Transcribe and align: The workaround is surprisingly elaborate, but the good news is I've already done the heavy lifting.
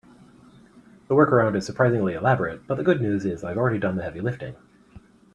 The 1.09 1.13
workaround 1.13 1.55
is 1.55 1.63
surprisingly 1.63 2.15
elaborate, 2.15 2.65
but 2.65 2.73
the 2.77 2.83
good 2.83 3.01
news 3.01 3.23
is 3.23 3.43
I've 3.43 3.59
already 3.59 3.77
done 3.77 3.97
the 3.97 4.03
heavy 4.03 4.19
lifting. 4.19 4.55